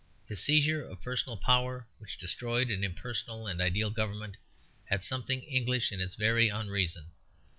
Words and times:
His 0.25 0.41
seizure 0.41 0.83
of 0.83 0.99
personal 1.03 1.37
power, 1.37 1.85
which 1.99 2.17
destroyed 2.17 2.71
an 2.71 2.83
impersonal 2.83 3.45
and 3.45 3.61
ideal 3.61 3.91
government, 3.91 4.35
had 4.85 5.03
something 5.03 5.43
English 5.43 5.91
in 5.91 6.01
its 6.01 6.15
very 6.15 6.49
unreason. 6.49 7.11